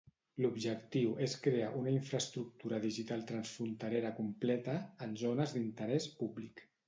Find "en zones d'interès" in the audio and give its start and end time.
5.09-6.09